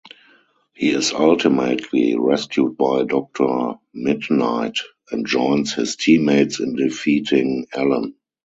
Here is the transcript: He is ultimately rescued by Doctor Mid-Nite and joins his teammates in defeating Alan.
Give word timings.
He 0.73 0.89
is 0.89 1.11
ultimately 1.13 2.15
rescued 2.17 2.75
by 2.75 3.03
Doctor 3.03 3.73
Mid-Nite 3.93 4.79
and 5.11 5.27
joins 5.27 5.75
his 5.75 5.95
teammates 5.95 6.59
in 6.59 6.75
defeating 6.75 7.67
Alan. 7.71 8.15